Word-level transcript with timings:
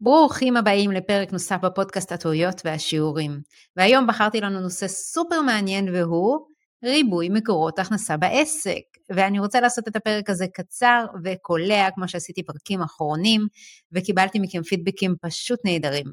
ברוכים 0.00 0.56
הבאים 0.56 0.90
לפרק 0.90 1.32
נוסף 1.32 1.56
בפודקאסט 1.62 2.12
הטעויות 2.12 2.62
והשיעורים. 2.64 3.40
והיום 3.76 4.06
בחרתי 4.06 4.40
לנו 4.40 4.60
נושא 4.60 4.88
סופר 4.88 5.42
מעניין 5.42 5.94
והוא 5.94 6.38
ריבוי 6.84 7.28
מקורות 7.28 7.78
הכנסה 7.78 8.16
בעסק. 8.16 8.82
ואני 9.10 9.38
רוצה 9.38 9.60
לעשות 9.60 9.88
את 9.88 9.96
הפרק 9.96 10.30
הזה 10.30 10.46
קצר 10.54 11.06
וקולע, 11.24 11.88
כמו 11.94 12.08
שעשיתי 12.08 12.42
פרקים 12.42 12.82
אחרונים, 12.82 13.46
וקיבלתי 13.92 14.38
מכם 14.38 14.62
פידבקים 14.62 15.14
פשוט 15.20 15.60
נהדרים. 15.64 16.06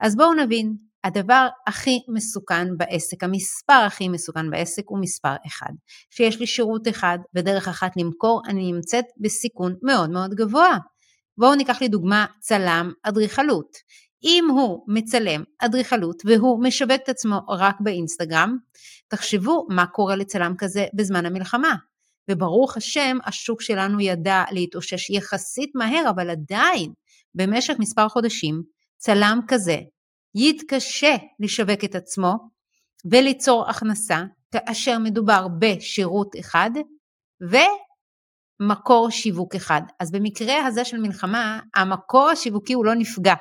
אז 0.00 0.16
בואו 0.16 0.34
נבין, 0.34 0.74
הדבר 1.04 1.48
הכי 1.66 1.98
מסוכן 2.14 2.76
בעסק, 2.76 3.24
המספר 3.24 3.82
הכי 3.86 4.08
מסוכן 4.08 4.50
בעסק 4.50 4.82
הוא 4.86 5.00
מספר 5.00 5.34
אחד. 5.46 5.72
שיש 6.10 6.40
לי 6.40 6.46
שירות 6.46 6.88
אחד 6.88 7.18
ודרך 7.34 7.68
אחת 7.68 7.96
למכור, 7.96 8.42
אני 8.48 8.72
נמצאת 8.72 9.04
בסיכון 9.20 9.74
מאוד 9.82 10.10
מאוד 10.10 10.34
גבוה. 10.34 10.78
בואו 11.40 11.54
ניקח 11.54 11.80
לי 11.80 11.88
דוגמה 11.88 12.26
צלם 12.40 12.92
אדריכלות. 13.02 13.76
אם 14.24 14.44
הוא 14.50 14.84
מצלם 14.88 15.44
אדריכלות 15.58 16.22
והוא 16.24 16.64
משווק 16.64 17.00
את 17.04 17.08
עצמו 17.08 17.40
רק 17.48 17.76
באינסטגרם, 17.80 18.56
תחשבו 19.08 19.66
מה 19.70 19.86
קורה 19.86 20.16
לצלם 20.16 20.54
כזה 20.58 20.86
בזמן 20.94 21.26
המלחמה. 21.26 21.74
וברוך 22.30 22.76
השם, 22.76 23.18
השוק 23.24 23.62
שלנו 23.62 24.00
ידע 24.00 24.44
להתאושש 24.50 25.10
יחסית 25.10 25.70
מהר, 25.74 26.10
אבל 26.10 26.30
עדיין, 26.30 26.92
במשך 27.34 27.74
מספר 27.78 28.08
חודשים, 28.08 28.62
צלם 28.98 29.40
כזה 29.48 29.76
יתקשה 30.34 31.16
לשווק 31.40 31.84
את 31.84 31.94
עצמו 31.94 32.34
וליצור 33.10 33.70
הכנסה, 33.70 34.22
כאשר 34.52 34.98
מדובר 34.98 35.46
בשירות 35.58 36.32
אחד. 36.40 36.70
מקור 38.60 39.10
שיווק 39.10 39.54
אחד. 39.54 39.82
אז 40.00 40.10
במקרה 40.10 40.66
הזה 40.66 40.84
של 40.84 40.98
מלחמה, 40.98 41.60
המקור 41.74 42.30
השיווקי 42.30 42.72
הוא 42.72 42.84
לא 42.84 42.94
נפגע. 42.94 43.34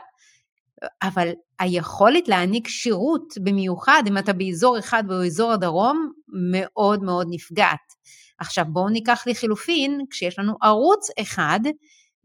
אבל 1.01 1.29
היכולת 1.59 2.27
להעניק 2.27 2.67
שירות, 2.67 3.33
במיוחד 3.43 4.03
אם 4.07 4.17
אתה 4.17 4.33
באזור 4.33 4.79
אחד 4.79 5.03
באזור 5.07 5.52
הדרום, 5.52 6.11
מאוד 6.52 7.03
מאוד 7.03 7.27
נפגעת. 7.29 7.94
עכשיו 8.39 8.66
בואו 8.67 8.89
ניקח 8.89 9.23
לחילופין, 9.27 10.02
כשיש 10.09 10.39
לנו 10.39 10.53
ערוץ 10.61 11.07
אחד, 11.22 11.59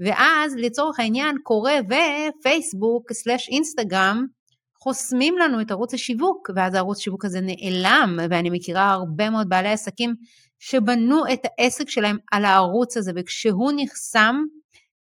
ואז 0.00 0.54
לצורך 0.56 1.00
העניין 1.00 1.36
קורא 1.42 1.72
ופייסבוק 1.84 3.12
סלאש 3.12 3.48
אינסטגרם 3.48 4.26
חוסמים 4.84 5.38
לנו 5.38 5.60
את 5.60 5.70
ערוץ 5.70 5.94
השיווק, 5.94 6.50
ואז 6.56 6.74
הערוץ 6.74 6.98
השיווק 6.98 7.24
הזה 7.24 7.40
נעלם, 7.42 8.18
ואני 8.30 8.50
מכירה 8.50 8.90
הרבה 8.90 9.30
מאוד 9.30 9.48
בעלי 9.48 9.68
עסקים 9.68 10.14
שבנו 10.58 11.22
את 11.32 11.40
העסק 11.44 11.88
שלהם 11.88 12.16
על 12.32 12.44
הערוץ 12.44 12.96
הזה, 12.96 13.12
וכשהוא 13.16 13.72
נחסם, 13.76 14.36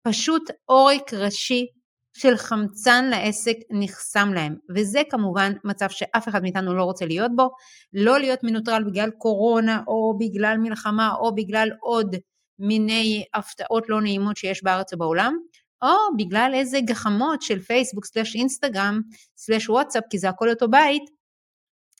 פשוט 0.01 0.49
עורק 0.65 1.13
ראשי 1.13 1.65
של 2.13 2.37
חמצן 2.37 3.05
לעסק 3.05 3.55
נחסם 3.71 4.33
להם, 4.33 4.55
וזה 4.75 5.01
כמובן 5.09 5.53
מצב 5.63 5.89
שאף 5.89 6.27
אחד 6.27 6.41
מאיתנו 6.41 6.73
לא 6.73 6.83
רוצה 6.83 7.05
להיות 7.05 7.31
בו, 7.35 7.49
לא 7.93 8.19
להיות 8.19 8.39
מנוטרל 8.43 8.83
בגלל 8.83 9.09
קורונה 9.09 9.81
או 9.87 10.17
בגלל 10.19 10.57
מלחמה 10.57 11.13
או 11.19 11.35
בגלל 11.35 11.69
עוד 11.81 12.15
מיני 12.59 13.23
הפתעות 13.33 13.89
לא 13.89 14.01
נעימות 14.01 14.37
שיש 14.37 14.63
בארץ 14.63 14.93
ובעולם, 14.93 15.37
או 15.83 16.17
בגלל 16.17 16.51
איזה 16.53 16.79
גחמות 16.81 17.41
של 17.41 17.59
פייסבוק 17.59 18.05
סלש 18.05 18.35
אינסטגרם 18.35 19.01
סלש 19.37 19.69
וואטסאפ, 19.69 20.03
כי 20.09 20.19
זה 20.19 20.29
הכל 20.29 20.49
אותו 20.49 20.67
בית, 20.67 21.03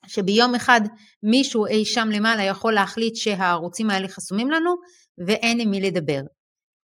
שביום 0.07 0.55
אחד 0.55 0.81
מישהו 1.23 1.65
אי 1.65 1.85
שם 1.85 2.09
למעלה 2.11 2.43
יכול 2.43 2.73
להחליט 2.73 3.15
שהערוצים 3.15 3.89
האלה 3.89 4.07
חסומים 4.07 4.51
לנו 4.51 4.75
ואין 5.27 5.59
עם 5.59 5.71
מי 5.71 5.81
לדבר. 5.81 6.21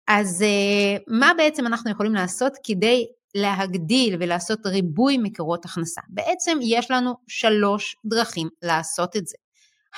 אז 0.07 0.41
אה, 0.41 0.97
מה 1.07 1.31
בעצם 1.37 1.67
אנחנו 1.67 1.91
יכולים 1.91 2.13
לעשות 2.13 2.53
כדי 2.63 3.05
להגדיל 3.35 4.15
ולעשות 4.19 4.65
ריבוי 4.65 5.17
מקורות 5.17 5.65
הכנסה? 5.65 6.01
בעצם 6.09 6.57
יש 6.61 6.91
לנו 6.91 7.13
שלוש 7.27 7.95
דרכים 8.05 8.47
לעשות 8.61 9.15
את 9.15 9.27
זה. 9.27 9.35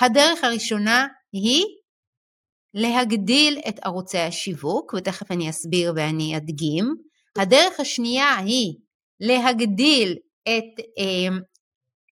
הדרך 0.02 0.44
הראשונה 0.44 1.08
היא 1.34 1.64
להגדיל 2.74 3.60
את 3.70 3.80
ערוצי 3.84 4.18
השיווק, 4.18 4.94
ותכף 4.94 5.32
אני 5.32 5.50
אסביר 5.50 5.94
ואני 5.96 6.38
אדגים. 6.38 6.96
הדרך 7.38 7.80
השנייה 7.80 8.38
היא 8.38 8.74
להגדיל 9.20 10.16
את 10.44 10.80
אה, 11.00 11.38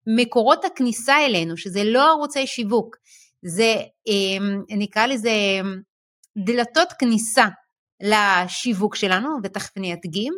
מקורות 0.07 0.65
הכניסה 0.65 1.25
אלינו, 1.25 1.57
שזה 1.57 1.83
לא 1.83 2.11
ערוצי 2.11 2.47
שיווק, 2.47 2.95
זה 3.45 3.75
אה, 4.07 4.75
נקרא 4.77 5.05
לזה 5.05 5.31
דלתות 6.45 6.87
כניסה 6.99 7.45
לשיווק 8.01 8.95
שלנו, 8.95 9.29
ותכף 9.43 9.77
אני 9.77 9.93
אדגים. 9.93 10.33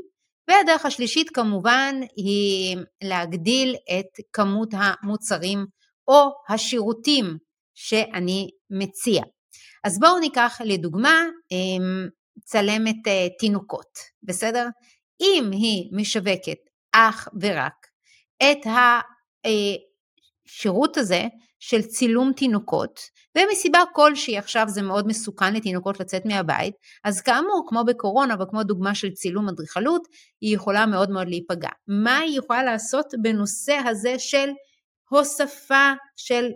והדרך 0.48 0.86
השלישית 0.86 1.30
כמובן 1.30 1.96
היא 2.16 2.78
להגדיל 3.04 3.76
את 4.00 4.26
כמות 4.34 4.70
המוצרים 4.74 5.66
או 6.08 6.30
השירותים 6.50 7.38
שאני 7.74 8.50
מציע. 8.70 9.24
אז 9.88 10.00
בואו 10.00 10.20
ניקח 10.20 10.62
לדוגמה 10.66 11.26
אמ, 11.52 12.08
צלמת 12.46 13.08
אה, 13.08 13.28
תינוקות, 13.40 14.00
בסדר? 14.24 14.68
אם 15.22 15.50
היא 15.52 15.90
משווקת 15.92 16.58
אך 16.92 17.28
ורק 17.42 17.88
את 18.44 18.68
השירות 20.48 20.98
הזה 20.98 21.24
של 21.60 21.82
צילום 21.82 22.34
תינוקות, 22.34 23.00
ומסיבה 23.38 23.80
כלשהי 23.94 24.38
עכשיו 24.38 24.66
זה 24.68 24.82
מאוד 24.82 25.08
מסוכן 25.08 25.54
לתינוקות 25.54 26.00
לצאת 26.00 26.26
מהבית, 26.26 26.74
אז 27.04 27.22
כאמור, 27.22 27.66
כמו 27.68 27.84
בקורונה 27.88 28.36
וכמו 28.40 28.64
דוגמה 28.64 28.96
של 28.96 29.12
צילום 29.12 29.50
אדריכלות, 29.50 30.08
היא 30.42 30.56
יכולה 30.56 30.86
מאוד 30.86 31.10
מאוד 31.10 31.28
להיפגע. 31.28 31.70
מה 31.88 32.18
היא 32.18 32.40
יכולה 32.40 32.64
לעשות 32.64 33.06
בנושא 33.22 33.78
הזה 33.86 34.20
של 34.20 34.50
הוספה 35.10 35.94
של 36.16 36.50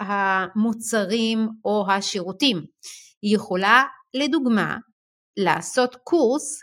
המוצרים 0.00 1.48
או 1.64 1.84
השירותים. 1.90 2.56
היא 3.22 3.34
יכולה, 3.34 3.84
לדוגמה, 4.14 4.76
לעשות 5.36 5.96
קורס 6.04 6.62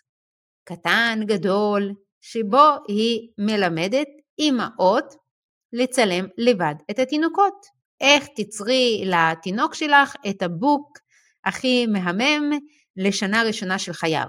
קטן, 0.67 1.19
גדול, 1.25 1.91
שבו 2.21 2.67
היא 2.87 3.29
מלמדת 3.37 4.07
אימהות 4.39 5.13
לצלם 5.73 6.25
לבד 6.37 6.75
את 6.91 6.99
התינוקות. 6.99 7.65
איך 8.01 8.27
תצרי 8.35 9.03
לתינוק 9.05 9.73
שלך 9.73 10.15
את 10.29 10.41
הבוק 10.41 10.97
הכי 11.45 11.85
מהמם 11.85 12.59
לשנה 12.97 13.43
ראשונה 13.43 13.79
של 13.79 13.93
חייו, 13.93 14.27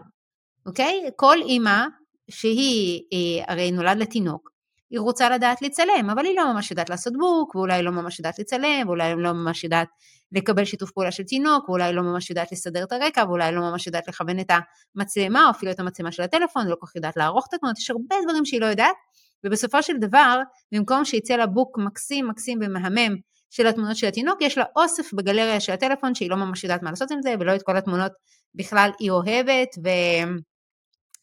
אוקיי? 0.66 1.10
כל 1.16 1.36
אימא 1.42 1.84
שהיא, 2.30 3.02
אה, 3.12 3.52
הרי 3.52 3.70
נולד 3.70 3.98
לתינוק, 3.98 4.50
היא 4.90 5.00
רוצה 5.00 5.30
לדעת 5.30 5.62
לצלם, 5.62 6.10
אבל 6.12 6.24
היא 6.24 6.36
לא 6.36 6.52
ממש 6.52 6.70
יודעת 6.70 6.90
לעשות 6.90 7.12
בוק, 7.18 7.54
ואולי 7.54 7.82
לא 7.82 7.92
ממש 7.92 8.18
יודעת 8.18 8.38
לצלם, 8.38 8.82
ואולי 8.86 9.14
לא 9.16 9.32
ממש 9.32 9.64
יודעת 9.64 9.88
לקבל 10.32 10.64
שיתוף 10.64 10.90
פעולה 10.90 11.12
של 11.12 11.22
תינוק, 11.22 11.68
ואולי 11.68 11.92
לא 11.92 12.02
ממש 12.02 12.30
יודעת 12.30 12.52
לסדר 12.52 12.84
את 12.84 12.92
הרקע, 12.92 13.24
ואולי 13.28 13.52
לא 13.52 13.60
ממש 13.60 13.86
יודעת 13.86 14.08
לכוון 14.08 14.40
את 14.40 14.50
המצלמה, 14.96 15.44
או 15.44 15.50
אפילו 15.50 15.72
את 15.72 15.80
המצלמה 15.80 16.12
של 16.12 16.22
הטלפון, 16.22 16.66
לא 16.66 16.76
כל 16.80 16.86
כך 16.86 16.96
יודעת 16.96 17.16
לערוך 17.16 17.46
את 17.48 17.54
התמונות, 17.54 17.78
יש 17.78 17.90
הרבה 17.90 18.16
דברים 18.24 18.44
שהיא 18.44 18.60
לא 18.60 18.66
יודעת, 18.66 18.96
ובסופו 19.44 19.82
של 19.82 19.96
דבר, 19.96 20.40
במקום 20.72 21.04
שיצא 21.04 21.36
לה 21.36 21.46
בוק 21.46 21.78
מקסים 21.78 22.28
מקסים 22.28 22.58
ומהמם 22.62 23.16
של 23.50 23.66
התמונות 23.66 23.96
של 23.96 24.06
התינוק, 24.06 24.42
יש 24.42 24.58
לה 24.58 24.64
אוסף 24.76 25.12
בגלריה 25.14 25.60
של 25.60 25.72
הטלפון 25.72 26.14
שהיא 26.14 26.30
לא 26.30 26.36
ממש 26.36 26.64
יודעת 26.64 26.82
מה 26.82 26.90
לעשות 26.90 27.10
עם 27.10 27.22
זה, 27.22 27.34
ולא 27.40 27.54
את 27.54 27.62
כל 27.62 27.76
התמונות 27.76 28.12
בכלל 28.54 28.90
היא 28.98 29.10
אוהבת, 29.10 29.68
ו... 29.84 29.88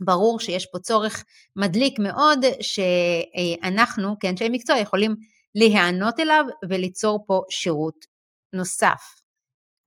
ברור 0.06 0.40
שיש 0.40 0.66
פה 0.66 0.80
צורך 0.80 1.24
מדליק 1.56 2.00
מאוד 2.00 2.40
שאנחנו 2.62 4.20
כאנשי 4.20 4.50
מקצוע 4.50 4.78
יכולים 4.78 5.16
להיענות 5.56 6.20
אליו 6.20 6.46
וליצור 6.70 7.24
פה 7.28 7.42
שירות 7.50 8.06
נוסף. 8.54 9.24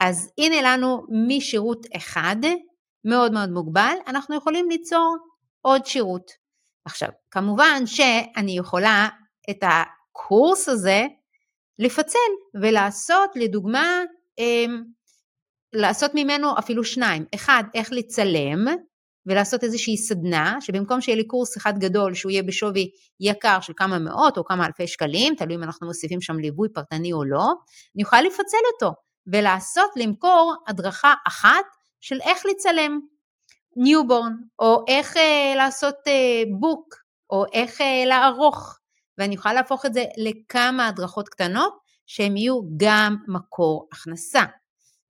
אז 0.00 0.30
הנה 0.38 0.62
לנו 0.62 1.06
משירות 1.28 1.86
אחד 1.96 2.36
מאוד 3.04 3.32
מאוד 3.32 3.50
מוגבל, 3.50 3.94
אנחנו 4.06 4.36
יכולים 4.36 4.70
ליצור 4.70 5.16
עוד 5.60 5.86
שירות. 5.86 6.30
עכשיו, 6.84 7.08
כמובן 7.30 7.82
שאני 7.86 8.58
יכולה 8.58 9.08
את 9.50 9.62
הקורס 9.62 10.68
הזה 10.68 11.06
לפצל 11.78 12.18
ולעשות 12.62 13.30
לדוגמה, 13.34 14.02
אמ, 14.38 14.82
לעשות 15.72 16.10
ממנו 16.14 16.58
אפילו 16.58 16.84
שניים. 16.84 17.24
אחד, 17.34 17.64
איך 17.74 17.92
לצלם, 17.92 18.66
ולעשות 19.26 19.64
איזושהי 19.64 19.96
סדנה, 19.96 20.56
שבמקום 20.60 21.00
שיהיה 21.00 21.16
לי 21.16 21.26
קורס 21.26 21.56
אחד 21.56 21.78
גדול 21.78 22.14
שהוא 22.14 22.30
יהיה 22.30 22.42
בשווי 22.42 22.90
יקר 23.20 23.60
של 23.60 23.72
כמה 23.76 23.98
מאות 23.98 24.38
או 24.38 24.44
כמה 24.44 24.66
אלפי 24.66 24.86
שקלים, 24.86 25.34
תלוי 25.34 25.54
אם 25.54 25.62
אנחנו 25.62 25.86
מוסיפים 25.86 26.20
שם 26.20 26.38
ליווי 26.38 26.68
פרטני 26.68 27.12
או 27.12 27.24
לא, 27.24 27.52
אני 27.96 28.02
יכולה 28.02 28.22
לפצל 28.22 28.56
אותו 28.74 28.94
ולעשות, 29.26 29.90
למכור 29.96 30.54
הדרכה 30.68 31.14
אחת 31.26 31.64
של 32.00 32.18
איך 32.20 32.46
לצלם 32.46 33.00
newborn, 33.76 34.32
או 34.58 34.84
איך 34.88 35.16
אה, 35.16 35.54
לעשות 35.56 35.94
אה, 36.06 36.42
בוק, 36.60 36.94
או 37.30 37.44
איך 37.52 37.80
אה, 37.80 38.04
לערוך, 38.06 38.78
ואני 39.18 39.34
יכולה 39.34 39.54
להפוך 39.54 39.86
את 39.86 39.94
זה 39.94 40.04
לכמה 40.16 40.86
הדרכות 40.86 41.28
קטנות, 41.28 41.78
שהן 42.06 42.36
יהיו 42.36 42.60
גם 42.76 43.16
מקור 43.28 43.88
הכנסה, 43.92 44.42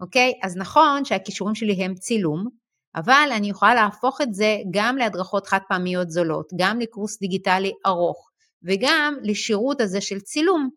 אוקיי? 0.01 0.33
אז 0.43 0.57
נכון 0.57 1.05
שהכישורים 1.05 1.55
שלי 1.55 1.85
הם 1.85 1.95
צילום, 1.95 2.47
אבל 2.97 3.29
אני 3.33 3.51
יכולה 3.51 3.75
להפוך 3.75 4.21
את 4.21 4.35
זה 4.35 4.57
גם 4.71 4.97
להדרכות 4.97 5.47
חד 5.47 5.59
פעמיות 5.69 6.11
זולות, 6.11 6.53
גם 6.57 6.81
לקורס 6.81 7.19
דיגיטלי 7.19 7.73
ארוך, 7.87 8.31
וגם 8.63 9.17
לשירות 9.23 9.81
הזה 9.81 10.01
של 10.01 10.21
צילום, 10.21 10.69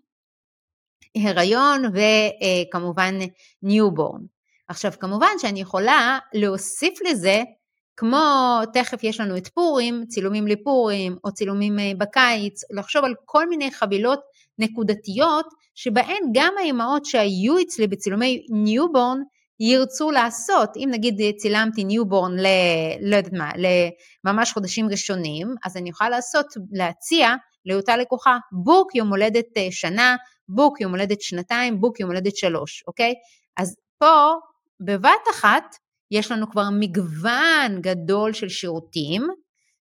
הריון 1.17 1.83
וכמובן 1.93 3.15
newborn. 3.63 4.21
עכשיו 4.67 4.91
כמובן 4.99 5.31
שאני 5.41 5.61
יכולה 5.61 6.19
להוסיף 6.33 6.99
לזה 7.09 7.43
כמו 7.97 8.59
תכף 8.73 9.03
יש 9.03 9.19
לנו 9.19 9.37
את 9.37 9.47
פורים, 9.47 10.05
צילומים 10.07 10.47
לפורים 10.47 11.17
או 11.23 11.31
צילומים 11.31 11.79
אה, 11.79 11.91
בקיץ, 11.97 12.63
לחשוב 12.71 13.05
על 13.05 13.13
כל 13.25 13.49
מיני 13.49 13.71
חבילות 13.71 14.19
נקודתיות 14.59 15.45
שבהן 15.75 16.23
גם 16.33 16.53
האימהות 16.57 17.05
שהיו 17.05 17.61
אצלי 17.61 17.87
בצילומי 17.87 18.45
newborn 18.49 19.17
ירצו 19.59 20.11
לעשות, 20.11 20.69
אם 20.77 20.89
נגיד 20.91 21.21
צילמתי 21.37 21.83
newborn 21.83 22.39
ל... 22.39 22.47
לא 23.01 23.15
יודעת 23.15 23.33
מה, 23.33 23.51
לממש 24.25 24.51
חודשים 24.53 24.89
ראשונים, 24.89 25.47
אז 25.65 25.77
אני 25.77 25.89
יכולה 25.89 26.09
לעשות, 26.09 26.45
להציע 26.71 27.35
לאותה 27.65 27.97
לקוחה 27.97 28.37
בוק 28.51 28.95
יום 28.95 29.09
הולדת 29.09 29.57
אה, 29.57 29.67
שנה, 29.71 30.15
בוק 30.49 30.81
יום 30.81 30.91
הולדת 30.91 31.21
שנתיים, 31.21 31.81
בוק 31.81 31.99
יום 31.99 32.09
הולדת 32.09 32.35
שלוש, 32.35 32.83
אוקיי? 32.87 33.13
אז 33.57 33.75
פה 33.97 34.33
בבת 34.79 35.23
אחת 35.31 35.75
יש 36.11 36.31
לנו 36.31 36.51
כבר 36.51 36.65
מגוון 36.79 37.81
גדול 37.81 38.33
של 38.33 38.49
שירותים 38.49 39.27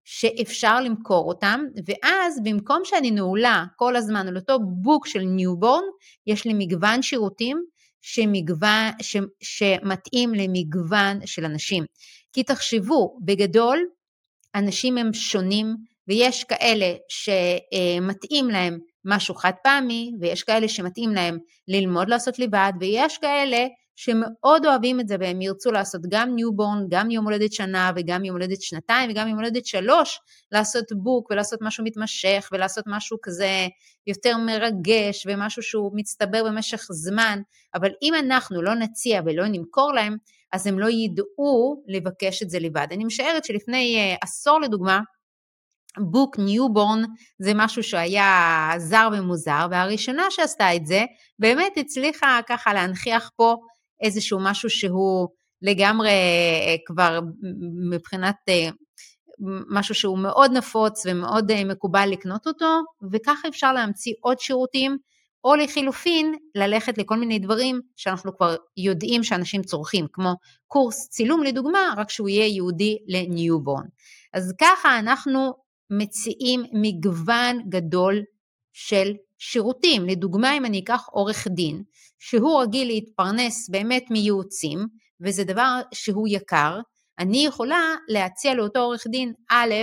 שאפשר 0.04 0.82
למכור 0.82 1.28
אותם, 1.28 1.62
ואז 1.86 2.40
במקום 2.44 2.82
שאני 2.84 3.12
נעולה 3.12 3.66
כל 3.76 3.96
הזמן 3.96 4.28
על 4.28 4.36
אותו 4.38 4.60
בוק 4.82 5.08
של 5.08 5.20
newborn, 5.22 5.84
יש 6.28 6.46
לי 6.46 6.54
מגוון 6.54 7.02
שירותים 7.02 7.66
שמגוון, 8.02 8.92
ש, 9.02 9.18
שמתאים 9.42 10.34
למגוון 10.34 11.26
של 11.26 11.46
אנשים. 11.46 11.84
כי 12.34 12.44
תחשבו, 12.44 13.20
בגדול, 13.26 13.80
אנשים 14.56 14.98
הם 14.98 15.14
שונים, 15.14 15.76
ויש 16.08 16.44
כאלה 16.44 16.94
שמתאים 17.10 18.50
להם 18.50 18.80
משהו 19.06 19.36
חד 19.36 19.52
פעמי, 19.64 20.12
ויש 20.20 20.44
כאלה 20.44 20.68
שמתאים 20.68 21.10
להם 21.10 21.38
ללמוד 21.68 22.10
לעשות 22.10 22.40
לבד, 22.40 22.72
ויש 22.80 23.18
כאלה 23.18 23.68
שמאוד 24.04 24.66
אוהבים 24.66 25.00
את 25.00 25.08
זה 25.08 25.16
והם 25.20 25.42
ירצו 25.42 25.72
לעשות 25.72 26.02
גם 26.10 26.36
newborn, 26.36 26.86
גם 26.90 27.12
יום 27.12 27.26
הולדת 27.26 27.54
שנה 27.54 27.92
וגם 27.96 28.26
יום 28.26 28.36
הולדת 28.36 28.62
שנתיים 28.62 29.10
וגם 29.10 29.28
יום 29.28 29.38
הולדת 29.38 29.66
שלוש, 29.66 30.20
לעשות 30.52 30.86
בוק 30.92 31.32
ולעשות 31.32 31.60
משהו 31.62 31.84
מתמשך 31.84 32.50
ולעשות 32.52 32.84
משהו 32.88 33.18
כזה 33.24 33.68
יותר 34.08 34.38
מרגש 34.38 35.26
ומשהו 35.28 35.64
שהוא 35.64 35.92
מצטבר 35.96 36.44
במשך 36.44 36.88
זמן, 36.92 37.40
אבל 37.76 37.90
אם 38.02 38.14
אנחנו 38.16 38.62
לא 38.62 38.76
נציע 38.76 39.22
ולא 39.26 39.48
נמכור 39.48 39.94
להם, 39.94 40.18
אז 40.52 40.68
הם 40.68 40.80
לא 40.80 40.88
ידעו 40.90 41.84
לבקש 41.88 42.44
את 42.44 42.50
זה 42.50 42.60
לבד. 42.60 42.88
אני 42.92 43.06
משערת 43.06 43.46
שלפני 43.46 44.16
אה, 44.16 44.18
עשור 44.22 44.62
לדוגמה, 44.62 45.00
בוק 46.00 46.40
newborn 46.40 47.04
זה 47.40 47.52
משהו 47.56 47.84
שהיה 47.84 48.72
זר 48.78 49.10
ומוזר, 49.14 49.68
והראשונה 49.72 50.24
שעשתה 50.30 50.76
את 50.76 50.86
זה 50.86 51.06
באמת 51.40 51.78
הצליחה 51.78 52.40
ככה 52.48 52.74
להנכיח 52.74 53.32
פה 53.36 53.56
איזשהו 54.02 54.40
משהו 54.42 54.70
שהוא 54.70 55.28
לגמרי 55.62 56.10
אה, 56.10 56.76
כבר 56.86 57.20
מבחינת 57.92 58.36
אה, 58.50 58.70
משהו 59.70 59.96
שהוא 59.96 60.18
מאוד 60.18 60.52
נפוץ 60.52 61.06
ומאוד 61.06 61.52
אה, 61.52 61.64
מקובל 61.64 62.10
לקנות 62.12 62.48
אותו, 62.48 62.82
וככה 63.12 63.48
אפשר 63.48 63.74
להמציא 63.74 64.14
עוד 64.22 64.40
שירותים, 64.40 64.98
או 65.44 65.56
לחילופין, 65.56 66.36
ללכת 66.56 66.98
לכל 66.98 67.18
מיני 67.18 67.40
דברים 67.40 67.82
שאנחנו 67.96 68.38
כבר 68.38 68.56
יודעים 68.78 69.24
שאנשים 69.24 69.64
צורכים, 69.64 70.08
כמו 70.14 70.34
קורס 70.68 71.10
צילום 71.10 71.44
לדוגמה, 71.44 71.94
רק 71.98 72.10
שהוא 72.10 72.30
יהיה 72.30 72.46
ייעודי 72.46 72.98
ל 73.08 73.16
newborn. 73.16 73.86
אז 74.34 74.54
ככה 74.62 75.00
אנחנו 75.00 75.54
מציעים 75.90 76.64
מגוון 76.74 77.70
גדול 77.70 78.22
של 78.74 79.14
שירותים. 79.44 80.06
לדוגמה, 80.06 80.58
אם 80.58 80.66
אני 80.66 80.80
אקח 80.80 81.08
עורך 81.12 81.48
דין, 81.48 81.84
שהוא 82.20 82.62
רגיל 82.62 82.88
להתפרנס 82.88 83.70
באמת 83.70 84.04
מייעוצים, 84.10 84.88
וזה 85.22 85.44
דבר 85.44 85.82
שהוא 85.94 86.28
יקר, 86.28 86.80
אני 87.20 87.46
יכולה 87.46 87.96
להציע 88.08 88.54
לאותו 88.54 88.80
עורך 88.80 89.08
דין, 89.08 89.34
א', 89.52 89.74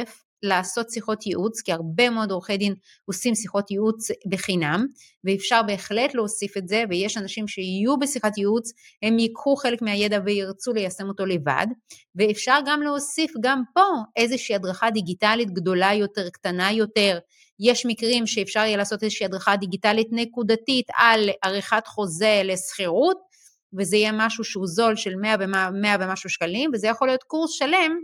לעשות 0.43 0.91
שיחות 0.91 1.27
ייעוץ, 1.27 1.61
כי 1.61 1.73
הרבה 1.73 2.11
מאוד 2.11 2.31
עורכי 2.31 2.57
דין 2.57 2.75
עושים 3.05 3.35
שיחות 3.35 3.71
ייעוץ 3.71 4.09
בחינם, 4.29 4.87
ואפשר 5.25 5.63
בהחלט 5.63 6.15
להוסיף 6.15 6.57
את 6.57 6.69
זה, 6.69 6.85
ויש 6.91 7.17
אנשים 7.17 7.49
שיהיו 7.49 7.99
בשיחת 7.99 8.39
ייעוץ, 8.39 8.73
הם 9.03 9.19
ייקחו 9.19 9.57
חלק 9.57 9.83
מהידע 9.83 10.21
וירצו 10.25 10.73
ליישם 10.73 11.09
אותו 11.09 11.27
לבד, 11.27 11.67
ואפשר 12.15 12.59
גם 12.67 12.83
להוסיף 12.83 13.33
גם 13.41 13.63
פה 13.75 13.87
איזושהי 14.17 14.55
הדרכה 14.55 14.91
דיגיטלית 14.91 15.51
גדולה 15.51 15.95
יותר, 15.95 16.29
קטנה 16.31 16.73
יותר, 16.73 17.19
יש 17.61 17.87
מקרים 17.87 18.27
שאפשר 18.27 18.61
יהיה 18.61 18.77
לעשות 18.77 19.03
איזושהי 19.03 19.27
הדרכה 19.27 19.57
דיגיטלית 19.57 20.09
נקודתית 20.11 20.87
על 20.95 21.31
עריכת 21.43 21.87
חוזה 21.87 22.41
לשכירות, 22.45 23.17
וזה 23.79 23.97
יהיה 23.97 24.13
משהו 24.15 24.45
שהוא 24.45 24.67
זול 24.67 24.97
של 24.97 25.17
100 25.17 25.37
100 25.71 25.97
ומשהו 26.01 26.31
שקלים, 26.31 26.71
וזה 26.75 26.89
יכול 26.89 27.09
להיות 27.09 27.23
קורס 27.23 27.51
שלם 27.51 27.99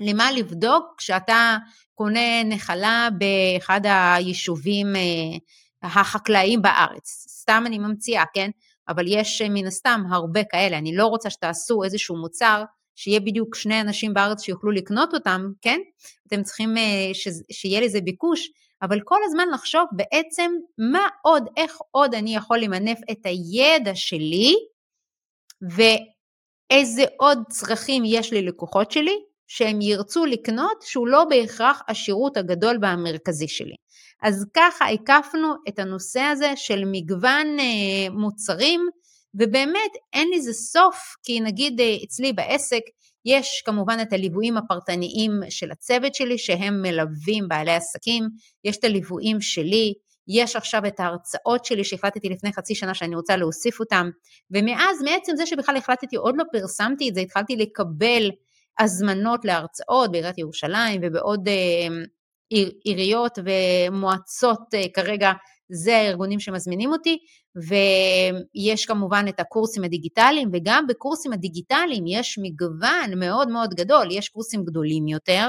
למה 0.00 0.32
לבדוק 0.32 0.84
כשאתה 0.98 1.56
קונה 1.94 2.44
נחלה 2.44 3.08
באחד 3.18 3.80
היישובים 3.84 4.96
אה, 4.96 5.38
החקלאיים 5.82 6.62
בארץ. 6.62 7.26
סתם 7.28 7.64
אני 7.66 7.78
ממציאה, 7.78 8.24
כן? 8.34 8.50
אבל 8.88 9.04
יש 9.08 9.42
מן 9.42 9.66
הסתם 9.66 10.02
הרבה 10.10 10.44
כאלה. 10.44 10.78
אני 10.78 10.96
לא 10.96 11.06
רוצה 11.06 11.30
שתעשו 11.30 11.84
איזשהו 11.84 12.16
מוצר 12.16 12.64
שיהיה 12.94 13.20
בדיוק 13.20 13.54
שני 13.54 13.80
אנשים 13.80 14.14
בארץ 14.14 14.42
שיוכלו 14.42 14.70
לקנות 14.70 15.14
אותם, 15.14 15.46
כן? 15.62 15.80
אתם 16.28 16.42
צריכים 16.42 16.76
אה, 16.76 17.10
ש, 17.14 17.28
שיהיה 17.52 17.80
לזה 17.80 18.00
ביקוש, 18.00 18.48
אבל 18.82 19.00
כל 19.04 19.18
הזמן 19.24 19.48
לחשוב 19.54 19.84
בעצם 19.92 20.52
מה 20.92 21.08
עוד, 21.22 21.48
איך 21.56 21.72
עוד 21.90 22.14
אני 22.14 22.36
יכול 22.36 22.58
למנף 22.58 22.98
את 23.10 23.26
הידע 23.26 23.94
שלי, 23.94 24.54
ואיזה 25.62 27.04
עוד 27.18 27.38
צרכים 27.48 28.02
יש 28.06 28.32
ללקוחות 28.32 28.90
שלי, 28.90 29.16
שהם 29.46 29.80
ירצו 29.80 30.26
לקנות, 30.26 30.82
שהוא 30.82 31.08
לא 31.08 31.24
בהכרח 31.24 31.82
השירות 31.88 32.36
הגדול 32.36 32.78
והמרכזי 32.82 33.48
שלי. 33.48 33.74
אז 34.22 34.46
ככה 34.54 34.88
הקפנו 34.88 35.54
את 35.68 35.78
הנושא 35.78 36.20
הזה 36.20 36.52
של 36.56 36.82
מגוון 36.86 37.58
אה, 37.58 38.10
מוצרים, 38.10 38.88
ובאמת 39.34 39.90
אין 40.12 40.30
לזה 40.34 40.52
סוף, 40.52 41.14
כי 41.22 41.40
נגיד 41.40 41.80
אה, 41.80 41.96
אצלי 42.04 42.32
בעסק 42.32 42.82
יש 43.24 43.62
כמובן 43.66 43.98
את 44.02 44.12
הליוויים 44.12 44.56
הפרטניים 44.56 45.32
של 45.50 45.70
הצוות 45.70 46.14
שלי 46.14 46.38
שהם 46.38 46.82
מלווים 46.82 47.48
בעלי 47.48 47.74
עסקים, 47.74 48.28
יש 48.64 48.76
את 48.76 48.84
הליוויים 48.84 49.40
שלי, 49.40 49.94
יש 50.28 50.56
עכשיו 50.56 50.86
את 50.86 51.00
ההרצאות 51.00 51.64
שלי 51.64 51.84
שהחלטתי 51.84 52.28
לפני 52.28 52.52
חצי 52.52 52.74
שנה 52.74 52.94
שאני 52.94 53.16
רוצה 53.16 53.36
להוסיף 53.36 53.80
אותם, 53.80 54.10
ומאז 54.50 55.02
מעצם 55.04 55.32
זה 55.36 55.46
שבכלל 55.46 55.76
החלטתי, 55.76 56.16
עוד 56.16 56.34
לא 56.38 56.44
פרסמתי 56.52 57.08
את 57.08 57.14
זה, 57.14 57.20
התחלתי 57.20 57.56
לקבל 57.56 58.30
הזמנות 58.78 59.44
להרצאות 59.44 60.12
בעיריית 60.12 60.38
ירושלים 60.38 61.00
ובעוד 61.04 61.48
אה, 61.48 61.96
עיר, 62.48 62.72
עיריות 62.84 63.38
ומועצות 63.44 64.74
אה, 64.74 64.84
כרגע 64.94 65.32
זה 65.72 65.96
הארגונים 65.96 66.40
שמזמינים 66.40 66.92
אותי, 66.92 67.18
ויש 67.56 68.86
כמובן 68.86 69.24
את 69.28 69.40
הקורסים 69.40 69.84
הדיגיטליים, 69.84 70.50
וגם 70.52 70.86
בקורסים 70.86 71.32
הדיגיטליים 71.32 72.04
יש 72.06 72.38
מגוון 72.42 73.18
מאוד 73.18 73.48
מאוד 73.48 73.74
גדול, 73.74 74.08
יש 74.10 74.28
קורסים 74.28 74.64
גדולים 74.64 75.08
יותר. 75.08 75.48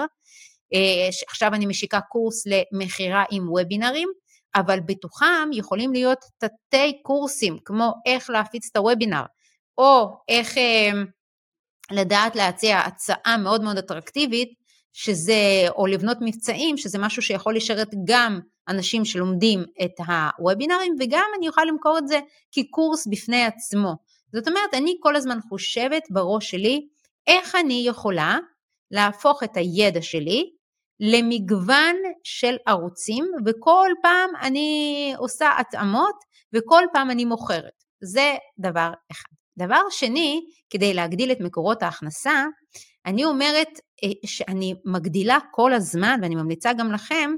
אה, 0.73 1.09
עכשיו 1.29 1.53
אני 1.53 1.65
משיקה 1.65 1.99
קורס 2.01 2.43
למכירה 2.45 3.23
עם 3.31 3.49
וובינרים, 3.49 4.09
אבל 4.55 4.79
בתוכם 4.79 5.49
יכולים 5.53 5.93
להיות 5.93 6.19
תתי 6.37 7.01
קורסים, 7.01 7.57
כמו 7.65 7.93
איך 8.05 8.29
להפיץ 8.29 8.69
את 8.71 8.77
הוובינר, 8.77 9.23
או 9.77 10.09
איך 10.29 10.57
אה, 10.57 10.91
לדעת 11.91 12.35
להציע 12.35 12.79
הצעה 12.79 13.37
מאוד 13.37 13.63
מאוד 13.63 13.77
אטרקטיבית, 13.77 14.63
שזה, 14.93 15.65
או 15.69 15.87
לבנות 15.87 16.17
מבצעים, 16.21 16.77
שזה 16.77 16.97
משהו 16.99 17.21
שיכול 17.21 17.55
לשרת 17.55 17.89
גם 18.05 18.39
אנשים 18.69 19.05
שלומדים 19.05 19.63
את 19.83 19.91
הוובינרים, 20.07 20.95
וגם 20.99 21.27
אני 21.37 21.47
אוכל 21.47 21.63
למכור 21.63 21.97
את 21.97 22.07
זה 22.07 22.19
כקורס 22.51 23.07
בפני 23.07 23.43
עצמו. 23.43 23.93
זאת 24.33 24.47
אומרת, 24.47 24.73
אני 24.73 24.97
כל 24.99 25.15
הזמן 25.15 25.37
חושבת 25.49 26.03
בראש 26.09 26.51
שלי, 26.51 26.87
איך 27.27 27.55
אני 27.55 27.83
יכולה 27.87 28.37
להפוך 28.91 29.43
את 29.43 29.57
הידע 29.57 30.01
שלי 30.01 30.49
למגוון 30.99 31.95
של 32.23 32.55
ערוצים, 32.67 33.25
וכל 33.45 33.89
פעם 34.01 34.29
אני 34.41 35.13
עושה 35.17 35.49
התאמות, 35.59 36.15
וכל 36.53 36.83
פעם 36.93 37.11
אני 37.11 37.25
מוכרת. 37.25 37.83
זה 38.03 38.35
דבר 38.59 38.91
אחד. 39.11 39.29
דבר 39.57 39.81
שני, 39.89 40.41
כדי 40.69 40.93
להגדיל 40.93 41.31
את 41.31 41.37
מקורות 41.39 41.83
ההכנסה, 41.83 42.45
אני 43.05 43.25
אומרת 43.25 43.79
אה, 44.03 44.09
שאני 44.25 44.73
מגדילה 44.85 45.37
כל 45.51 45.73
הזמן, 45.73 46.19
ואני 46.21 46.35
ממליצה 46.35 46.73
גם 46.73 46.91
לכם, 46.91 47.31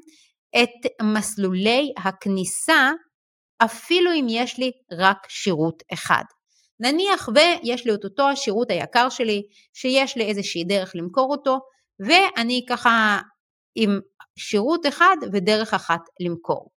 את 0.57 1.03
מסלולי 1.03 1.93
הכניסה, 1.97 2.91
אפילו 3.57 4.11
אם 4.13 4.25
יש 4.29 4.59
לי 4.59 4.71
רק 4.91 5.17
שירות 5.29 5.83
אחד. 5.93 6.23
נניח 6.79 7.29
ויש 7.35 7.85
לי 7.85 7.93
את 7.93 8.03
אותו 8.03 8.29
השירות 8.29 8.71
היקר 8.71 9.09
שלי, 9.09 9.41
שיש 9.73 10.17
לי 10.17 10.23
איזושהי 10.23 10.63
דרך 10.63 10.91
למכור 10.95 11.31
אותו, 11.31 11.59
ואני 11.99 12.65
ככה 12.69 13.19
עם 13.75 13.99
שירות 14.39 14.85
אחד 14.85 15.15
ודרך 15.33 15.73
אחת 15.73 16.01
למכור. 16.19 16.69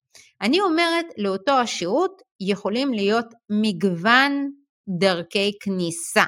אני 0.40 0.61
אומרת 0.61 1.06
לאותו 1.18 1.52
השירות 1.52 2.23
יכולים 2.40 2.95
להיות 2.95 3.26
מגוון 3.50 4.50
דרכי 4.99 5.52
כניסה. 5.61 6.25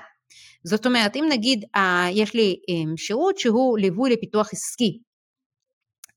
זאת 0.65 0.87
אומרת, 0.87 1.17
אם 1.17 1.25
נגיד 1.31 1.65
יש 2.11 2.35
לי 2.35 2.57
אמ, 2.69 2.97
שירות 2.97 3.39
שהוא 3.39 3.79
ליווי 3.79 4.11
לפיתוח 4.11 4.49
עסקי, 4.53 4.99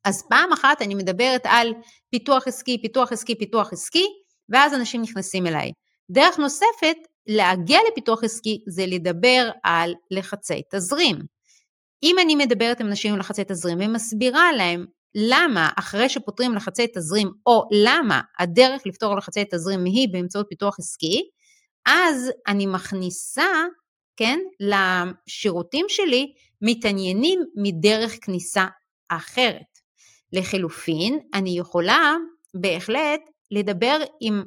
אז 0.03 0.23
פעם 0.29 0.53
אחת 0.53 0.81
אני 0.81 0.95
מדברת 0.95 1.41
על 1.43 1.73
פיתוח 2.09 2.47
עסקי, 2.47 2.81
פיתוח 2.81 3.11
עסקי, 3.11 3.35
פיתוח 3.35 3.73
עסקי, 3.73 4.05
ואז 4.49 4.73
אנשים 4.73 5.01
נכנסים 5.01 5.47
אליי. 5.47 5.71
דרך 6.11 6.39
נוספת, 6.39 6.97
להגיע 7.27 7.79
לפיתוח 7.91 8.23
עסקי 8.23 8.63
זה 8.67 8.85
לדבר 8.85 9.49
על 9.63 9.93
לחצי 10.11 10.61
תזרים. 10.71 11.15
אם 12.03 12.15
אני 12.19 12.35
מדברת 12.35 12.79
עם 12.79 12.87
אנשים 12.87 13.13
עם 13.13 13.19
לחצי 13.19 13.43
תזרים 13.47 13.77
ומסבירה 13.81 14.51
להם 14.51 14.85
למה 15.15 15.69
אחרי 15.79 16.09
שפותרים 16.09 16.55
לחצי 16.55 16.87
תזרים, 16.95 17.31
או 17.45 17.63
למה 17.71 18.21
הדרך 18.39 18.81
לפתור 18.85 19.15
לחצי 19.15 19.43
תזרים 19.51 19.85
היא 19.85 20.07
באמצעות 20.11 20.45
פיתוח 20.49 20.79
עסקי, 20.79 21.21
אז 21.85 22.31
אני 22.47 22.65
מכניסה, 22.65 23.47
כן, 24.17 24.39
לשירותים 24.59 25.85
שלי 25.89 26.33
מתעניינים 26.61 27.43
מדרך 27.55 28.13
כניסה 28.21 28.65
אחרת. 29.09 29.70
לחילופין, 30.33 31.19
אני 31.33 31.59
יכולה 31.59 32.15
בהחלט 32.53 33.21
לדבר 33.51 33.97
עם 34.21 34.43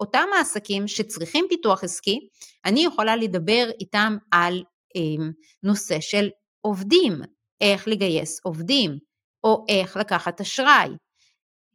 אותם 0.00 0.28
העסקים 0.36 0.88
שצריכים 0.88 1.46
פיתוח 1.48 1.84
עסקי, 1.84 2.28
אני 2.64 2.84
יכולה 2.84 3.16
לדבר 3.16 3.70
איתם 3.80 4.16
על 4.32 4.64
אה, 4.96 5.26
נושא 5.62 6.00
של 6.00 6.28
עובדים, 6.60 7.12
איך 7.60 7.88
לגייס 7.88 8.40
עובדים, 8.44 8.98
או 9.44 9.64
איך 9.68 9.96
לקחת 9.96 10.40
אשראי. 10.40 10.88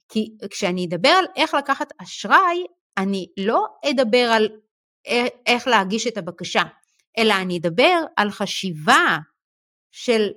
כי 0.09 0.29
כשאני 0.49 0.85
אדבר 0.85 1.09
על 1.09 1.25
איך 1.35 1.53
לקחת 1.53 1.91
אשראי, 1.97 2.65
אני 2.97 3.27
לא 3.39 3.65
אדבר 3.89 4.31
על 4.35 4.49
איך 5.45 5.67
להגיש 5.67 6.07
את 6.07 6.17
הבקשה, 6.17 6.61
אלא 7.17 7.33
אני 7.33 7.57
אדבר 7.57 7.99
על 8.17 8.31
חשיבה 8.31 9.17
של, 9.91 10.29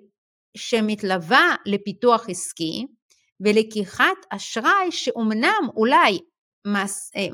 שמתלווה 0.56 1.54
לפיתוח 1.66 2.28
עסקי 2.28 2.86
ולקיחת 3.40 4.16
אשראי 4.30 4.90
שאומנם 4.90 5.68
אולי 5.76 6.18
מס, 6.66 7.10
אה, 7.16 7.26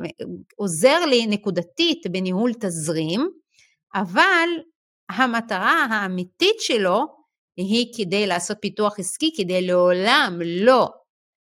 עוזר 0.57 1.07
לי 1.07 1.27
נקודתית 1.27 2.07
בניהול 2.11 2.53
תזרים, 2.61 3.29
אבל 3.95 4.49
המטרה 5.11 5.87
האמיתית 5.91 6.57
שלו 6.61 7.07
היא 7.57 7.87
כדי 7.97 8.27
לעשות 8.27 8.57
פיתוח 8.61 8.99
עסקי, 8.99 9.31
כדי 9.37 9.67
לעולם 9.67 10.39
לא 10.45 10.89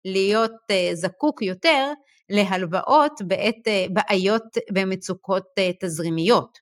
להיות 0.05 0.55
אה, 0.71 0.89
זקוק 0.93 1.41
יותר 1.41 1.91
להלוואות 2.29 3.21
בעת 3.27 3.67
אה, 3.67 3.85
בעיות 3.93 4.43
ומצוקות 4.75 5.43
תזרימיות, 5.81 6.57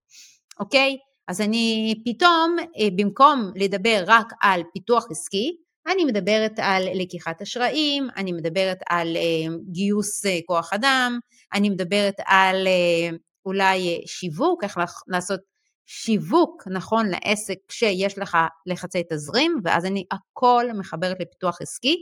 אוקיי? 0.59 0.97
אז 1.27 1.41
אני 1.41 1.95
פתאום, 2.05 2.55
במקום 2.97 3.51
לדבר 3.55 4.03
רק 4.07 4.27
על 4.41 4.61
פיתוח 4.73 5.05
עסקי, 5.11 5.57
אני 5.87 6.05
מדברת 6.05 6.51
על 6.57 6.83
לקיחת 6.93 7.41
אשראים, 7.41 8.07
אני 8.17 8.31
מדברת 8.31 8.77
על 8.89 9.15
אה, 9.15 9.55
גיוס 9.71 10.25
אה, 10.25 10.39
כוח 10.45 10.73
אדם, 10.73 11.19
אני 11.53 11.69
מדברת 11.69 12.15
על 12.25 12.67
אה, 12.67 13.17
אולי 13.45 14.01
שיווק, 14.05 14.63
איך 14.63 14.77
לעשות 15.07 15.39
שיווק 15.85 16.67
נכון 16.67 17.05
לעסק 17.09 17.57
כשיש 17.67 18.17
לך 18.17 18.37
לחצי 18.65 19.03
תזרים, 19.09 19.59
ואז 19.63 19.85
אני 19.85 20.03
הכל 20.11 20.65
מחברת 20.79 21.17
לפיתוח 21.19 21.61
עסקי, 21.61 21.95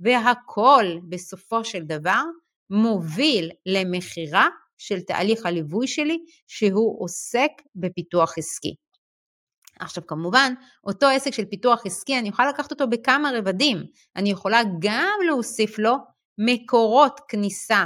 והכל 0.00 0.84
בסופו 1.08 1.64
של 1.64 1.82
דבר 1.82 2.22
מוביל 2.70 3.50
למכירה 3.66 4.46
של 4.78 5.00
תהליך 5.00 5.46
הליווי 5.46 5.86
שלי 5.86 6.18
שהוא 6.46 7.04
עוסק 7.04 7.50
בפיתוח 7.76 8.38
עסקי. 8.38 8.74
עכשיו 9.80 10.06
כמובן, 10.06 10.52
אותו 10.84 11.06
עסק 11.06 11.32
של 11.34 11.44
פיתוח 11.44 11.86
עסקי, 11.86 12.18
אני 12.18 12.28
יכולה 12.28 12.48
לקחת 12.48 12.70
אותו 12.70 12.88
בכמה 12.88 13.30
רבדים. 13.34 13.82
אני 14.16 14.30
יכולה 14.30 14.60
גם 14.78 15.18
להוסיף 15.26 15.78
לו 15.78 15.94
מקורות 16.38 17.20
כניסה 17.28 17.84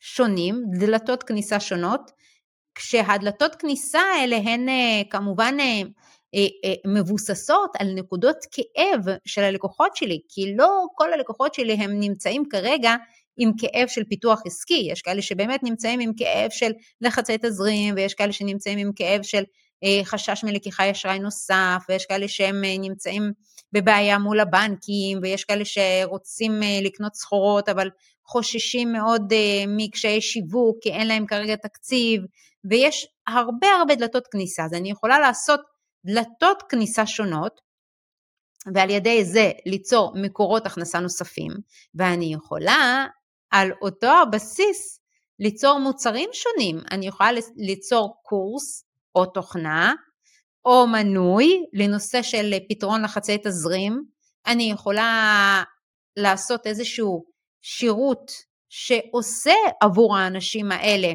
שונים, 0.00 0.64
דלתות 0.78 1.22
כניסה 1.22 1.60
שונות, 1.60 2.10
כשהדלתות 2.74 3.54
כניסה 3.54 4.00
האלה 4.00 4.36
הן 4.36 4.68
אה, 4.68 5.02
כמובן 5.10 5.56
אה, 5.60 5.82
אה, 6.64 6.74
מבוססות 6.94 7.70
על 7.78 7.94
נקודות 7.94 8.36
כאב 8.50 9.16
של 9.24 9.42
הלקוחות 9.42 9.96
שלי, 9.96 10.20
כי 10.28 10.54
לא 10.56 10.86
כל 10.94 11.12
הלקוחות 11.12 11.54
שלי 11.54 11.72
הם 11.72 12.00
נמצאים 12.00 12.44
כרגע 12.50 12.94
עם 13.36 13.50
כאב 13.58 13.88
של 13.88 14.04
פיתוח 14.04 14.42
עסקי, 14.46 14.88
יש 14.90 15.02
כאלה 15.02 15.22
שבאמת 15.22 15.62
נמצאים 15.62 16.00
עם 16.00 16.12
כאב 16.16 16.50
של 16.50 16.72
לחצי 17.00 17.38
תזרים, 17.38 17.94
ויש 17.96 18.14
כאלה 18.14 18.32
שנמצאים 18.32 18.78
עם 18.78 18.92
כאב 18.96 19.22
של 19.22 19.42
חשש 20.04 20.44
מלקיחה 20.44 20.90
אשראי 20.90 21.18
נוסף, 21.18 21.84
ויש 21.88 22.06
כאלה 22.06 22.28
שהם 22.28 22.64
אה, 22.64 22.78
נמצאים 22.78 23.32
בבעיה 23.72 24.18
מול 24.18 24.40
הבנקים, 24.40 25.18
ויש 25.22 25.44
כאלה 25.44 25.64
שרוצים 25.64 26.62
אה, 26.62 26.80
לקנות 26.82 27.14
סחורות, 27.14 27.68
אבל 27.68 27.90
חוששים 28.26 28.92
מאוד 28.92 29.32
מקשיי 29.68 30.20
שיווק, 30.20 30.76
כי 30.82 30.92
אין 30.92 31.06
להם 31.06 31.26
כרגע 31.26 31.56
תקציב, 31.56 32.22
ויש 32.70 33.06
הרבה 33.26 33.68
הרבה 33.78 33.94
דלתות 33.94 34.26
כניסה, 34.26 34.64
אז 34.64 34.74
אני 34.74 34.90
יכולה 34.90 35.18
לעשות 35.18 35.60
דלתות 36.06 36.62
כניסה 36.68 37.06
שונות, 37.06 37.60
ועל 38.74 38.90
ידי 38.90 39.24
זה 39.24 39.50
ליצור 39.66 40.12
מקורות 40.14 40.66
הכנסה 40.66 41.00
נוספים, 41.00 41.52
ואני 41.94 42.34
יכולה 42.34 43.06
על 43.50 43.72
אותו 43.82 44.06
הבסיס 44.22 45.00
ליצור 45.38 45.78
מוצרים 45.78 46.30
שונים. 46.32 46.78
אני 46.90 47.06
יכולה 47.06 47.30
ליצור 47.56 48.14
קורס 48.22 48.83
או 49.14 49.26
תוכנה, 49.26 49.92
או 50.64 50.86
מנוי 50.86 51.64
לנושא 51.72 52.22
של 52.22 52.54
פתרון 52.68 53.02
לחצי 53.02 53.38
תזרים. 53.44 54.04
אני 54.46 54.70
יכולה 54.70 55.62
לעשות 56.16 56.66
איזשהו 56.66 57.24
שירות 57.62 58.32
שעושה 58.68 59.54
עבור 59.80 60.16
האנשים 60.16 60.72
האלה 60.72 61.12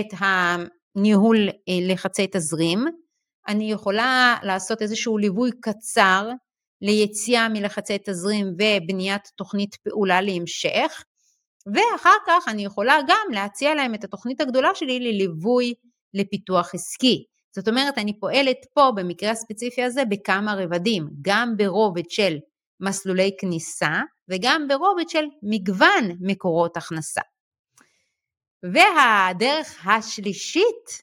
את 0.00 0.06
הניהול 0.18 1.48
אה, 1.48 1.92
לחצי 1.92 2.26
תזרים. 2.32 2.84
אני 3.48 3.72
יכולה 3.72 4.36
לעשות 4.42 4.82
איזשהו 4.82 5.18
ליווי 5.18 5.50
קצר 5.60 6.30
ליציאה 6.82 7.48
מלחצי 7.48 7.98
תזרים 8.04 8.46
ובניית 8.46 9.22
תוכנית 9.36 9.74
פעולה 9.74 10.20
להמשך, 10.20 11.04
ואחר 11.74 12.16
כך 12.26 12.48
אני 12.48 12.64
יכולה 12.64 12.98
גם 13.08 13.26
להציע 13.32 13.74
להם 13.74 13.94
את 13.94 14.04
התוכנית 14.04 14.40
הגדולה 14.40 14.74
שלי 14.74 15.00
לליווי 15.00 15.74
לפיתוח 16.14 16.74
עסקי. 16.74 17.24
זאת 17.54 17.68
אומרת, 17.68 17.98
אני 17.98 18.20
פועלת 18.20 18.56
פה 18.74 18.92
במקרה 18.96 19.30
הספציפי 19.30 19.82
הזה 19.82 20.04
בכמה 20.04 20.54
רבדים, 20.54 21.08
גם 21.22 21.56
ברובד 21.56 22.10
של 22.10 22.36
מסלולי 22.80 23.30
כניסה 23.40 24.00
וגם 24.28 24.68
ברובד 24.68 25.08
של 25.08 25.24
מגוון 25.42 26.16
מקורות 26.20 26.76
הכנסה. 26.76 27.20
והדרך 28.62 29.86
השלישית 29.86 31.02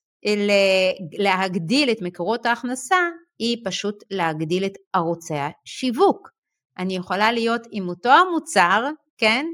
להגדיל 1.20 1.92
את 1.92 1.98
מקורות 2.02 2.46
ההכנסה 2.46 2.98
היא 3.40 3.58
פשוט 3.66 4.04
להגדיל 4.12 4.66
את 4.66 4.74
ערוצי 4.94 5.34
השיווק. 5.34 6.30
אני 6.78 6.96
יכולה 6.96 7.32
להיות 7.32 7.62
עם 7.72 7.90
אותו 7.90 8.10
המוצר, 8.10 8.90
כן? 9.18 9.46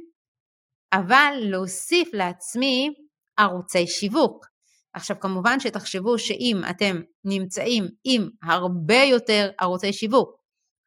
אבל 0.94 1.34
להוסיף 1.40 2.14
לעצמי 2.14 2.90
ערוצי 3.38 3.88
שיווק. 3.88 4.46
עכשיו 4.94 5.20
כמובן 5.20 5.60
שתחשבו 5.60 6.20
שאם 6.20 6.62
אתם 6.70 7.02
נמצאים 7.26 7.88
עם 8.04 8.30
הרבה 8.44 9.04
יותר 9.04 9.50
ערוצי 9.60 9.94
שיווק, 9.94 10.38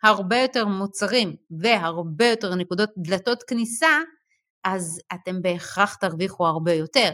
הרבה 0.02 0.36
יותר 0.36 0.66
מוצרים 0.66 1.36
והרבה 1.60 2.26
יותר 2.26 2.54
נקודות 2.54 2.90
דלתות 2.98 3.42
כניסה, 3.42 3.98
אז 4.64 5.00
אתם 5.14 5.42
בהכרח 5.42 5.94
תרוויחו 5.94 6.46
הרבה 6.46 6.72
יותר. 6.72 7.10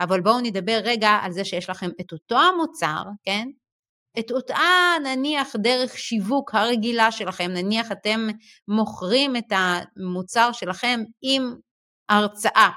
אבל 0.00 0.20
בואו 0.20 0.40
נדבר 0.40 0.80
רגע 0.84 1.08
על 1.08 1.32
זה 1.32 1.44
שיש 1.44 1.70
לכם 1.70 1.90
את 2.00 2.12
אותו 2.12 2.38
המוצר, 2.38 3.02
כן? 3.24 3.48
את 4.18 4.30
אותה 4.30 4.58
נניח 5.04 5.56
דרך 5.56 5.98
שיווק 5.98 6.54
הרגילה 6.54 7.12
שלכם, 7.12 7.50
נניח 7.50 7.92
אתם 7.92 8.28
מוכרים 8.68 9.36
את 9.36 9.52
המוצר 9.52 10.52
שלכם 10.52 11.00
עם 11.22 11.54
הרצאה, 12.08 12.70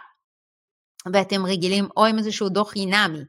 ואתם 1.13 1.45
רגילים 1.45 1.87
או 1.97 2.05
עם 2.05 2.17
איזשהו 2.17 2.49
דוח 2.49 2.71
חינמי, 2.71 3.19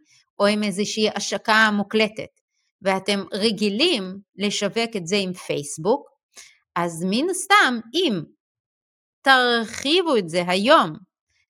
או 0.40 0.46
עם 0.46 0.62
איזושהי 0.62 1.08
השקה 1.14 1.70
מוקלטת, 1.72 2.40
ואתם 2.82 3.20
רגילים 3.32 4.18
לשווק 4.36 4.96
את 4.96 5.06
זה 5.06 5.16
עם 5.16 5.32
פייסבוק, 5.32 6.08
אז 6.76 7.04
מן 7.10 7.30
הסתם 7.30 7.80
אם 7.94 8.20
תרחיבו 9.22 10.16
את 10.16 10.28
זה 10.28 10.42
היום 10.48 10.92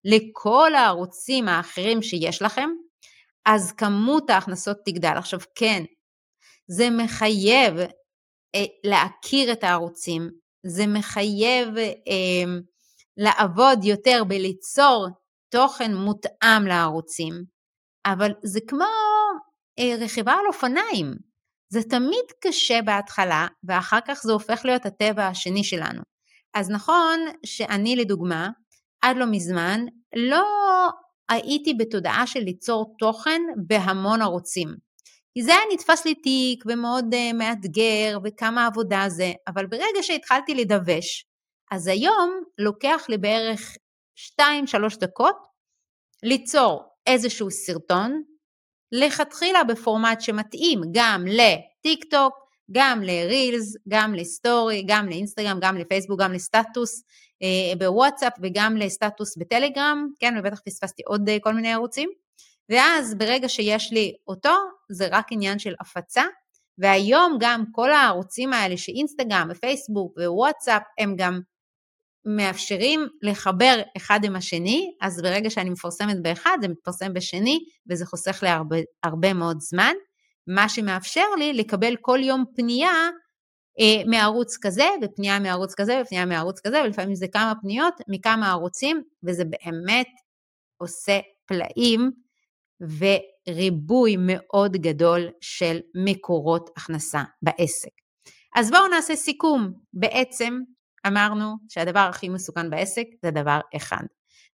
לכל 0.04 0.74
הערוצים 0.74 1.48
האחרים 1.48 2.02
שיש 2.02 2.42
לכם, 2.42 2.70
אז 3.46 3.72
כמות 3.72 4.30
ההכנסות 4.30 4.76
תגדל. 4.84 5.14
עכשיו 5.16 5.38
כן, 5.54 5.84
זה 6.68 6.90
מחייב 6.90 7.74
אה, 8.54 8.64
להכיר 8.84 9.52
את 9.52 9.64
הערוצים, 9.64 10.30
זה 10.66 10.86
מחייב 10.86 11.68
אה, 11.78 12.60
לעבוד 13.16 13.84
יותר 13.84 14.22
בליצור 14.28 15.08
תוכן 15.50 15.94
מותאם 15.94 16.66
לערוצים, 16.66 17.44
אבל 18.06 18.30
זה 18.42 18.60
כמו 18.68 18.84
אה, 19.78 19.94
רכיבה 20.00 20.32
על 20.32 20.46
אופניים, 20.46 21.14
זה 21.72 21.82
תמיד 21.82 22.24
קשה 22.40 22.82
בהתחלה 22.82 23.46
ואחר 23.64 23.98
כך 24.08 24.20
זה 24.22 24.32
הופך 24.32 24.60
להיות 24.64 24.86
הטבע 24.86 25.26
השני 25.26 25.64
שלנו. 25.64 26.02
אז 26.54 26.70
נכון 26.70 27.20
שאני 27.46 27.96
לדוגמה, 27.96 28.48
עד 29.02 29.16
לא 29.16 29.26
מזמן, 29.30 29.80
לא 30.16 30.46
הייתי 31.28 31.74
בתודעה 31.74 32.26
של 32.26 32.40
ליצור 32.40 32.94
תוכן 32.98 33.40
בהמון 33.66 34.22
ערוצים. 34.22 34.68
כי 35.34 35.42
זה 35.42 35.52
היה 35.52 35.60
נתפס 35.72 36.04
לי 36.04 36.14
תיק 36.14 36.64
ומאוד 36.66 37.14
uh, 37.14 37.32
מאתגר 37.34 38.18
וכמה 38.24 38.66
עבודה 38.66 39.04
זה, 39.08 39.32
אבל 39.48 39.66
ברגע 39.66 40.02
שהתחלתי 40.02 40.54
לדווש, 40.54 41.24
אז 41.70 41.86
היום 41.86 42.40
לוקח 42.58 43.06
לי 43.08 43.18
בערך 43.18 43.76
2-3 44.40 44.42
דקות 45.00 45.36
ליצור 46.22 46.89
איזשהו 47.06 47.50
סרטון, 47.50 48.22
לכתחילה 48.92 49.64
בפורמט 49.64 50.20
שמתאים 50.20 50.80
גם 50.92 51.24
לטיק 51.26 52.04
טוק, 52.10 52.34
גם 52.72 53.02
לרילס, 53.02 53.76
גם 53.88 54.14
לסטורי, 54.14 54.84
גם 54.86 55.08
לאינסטגרם, 55.08 55.58
גם 55.60 55.76
לפייסבוק, 55.76 56.20
גם 56.20 56.32
לסטטוס 56.32 57.02
אה, 57.42 57.76
בוואטסאפ 57.78 58.32
וגם 58.42 58.76
לסטטוס 58.76 59.36
בטלגרם, 59.36 60.08
כן, 60.20 60.34
ובטח 60.38 60.60
פספסתי 60.66 61.02
עוד 61.06 61.28
אה, 61.28 61.36
כל 61.40 61.54
מיני 61.54 61.72
ערוצים. 61.72 62.10
ואז 62.68 63.14
ברגע 63.14 63.48
שיש 63.48 63.92
לי 63.92 64.14
אותו, 64.28 64.54
זה 64.90 65.08
רק 65.10 65.26
עניין 65.30 65.58
של 65.58 65.74
הפצה, 65.80 66.22
והיום 66.78 67.36
גם 67.40 67.64
כל 67.72 67.92
הערוצים 67.92 68.52
האלה 68.52 68.76
שאינסטגרם 68.76 69.48
ופייסבוק 69.50 70.16
ווואטסאפ 70.18 70.82
הם 70.98 71.14
גם 71.16 71.40
מאפשרים 72.24 73.06
לחבר 73.22 73.80
אחד 73.96 74.20
עם 74.24 74.36
השני, 74.36 74.90
אז 75.00 75.22
ברגע 75.22 75.50
שאני 75.50 75.70
מפרסמת 75.70 76.22
באחד 76.22 76.58
זה 76.60 76.68
מתפרסם 76.68 77.14
בשני 77.14 77.58
וזה 77.90 78.06
חוסך 78.06 78.42
לי 78.42 78.48
הרבה, 78.48 78.76
הרבה 79.02 79.32
מאוד 79.32 79.60
זמן, 79.60 79.92
מה 80.46 80.68
שמאפשר 80.68 81.34
לי 81.38 81.52
לקבל 81.52 81.96
כל 82.00 82.18
יום 82.22 82.44
פנייה 82.56 83.08
אה, 83.80 84.02
מערוץ 84.06 84.56
כזה 84.62 84.88
ופנייה 85.02 85.38
מערוץ 85.38 85.74
כזה 85.74 86.00
ופנייה 86.02 86.26
מערוץ 86.26 86.60
כזה 86.66 86.82
ולפעמים 86.82 87.14
זה 87.14 87.26
כמה 87.32 87.52
פניות 87.62 87.94
מכמה 88.08 88.50
ערוצים 88.50 89.02
וזה 89.22 89.44
באמת 89.44 90.08
עושה 90.80 91.20
פלאים 91.46 92.10
וריבוי 92.80 94.16
מאוד 94.18 94.72
גדול 94.76 95.28
של 95.40 95.78
מקורות 96.04 96.70
הכנסה 96.76 97.22
בעסק. 97.42 97.90
אז 98.56 98.70
בואו 98.70 98.88
נעשה 98.88 99.16
סיכום. 99.16 99.72
בעצם 99.92 100.58
אמרנו 101.06 101.56
שהדבר 101.68 102.00
הכי 102.00 102.28
מסוכן 102.28 102.70
בעסק 102.70 103.04
זה 103.22 103.30
דבר 103.30 103.60
אחד. 103.76 104.02